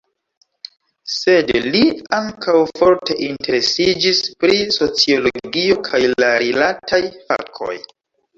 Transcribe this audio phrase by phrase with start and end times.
[1.15, 1.81] Sed li
[2.19, 7.77] ankaŭ forte interesiĝis pri sociologio kaj la rilataj fakoj.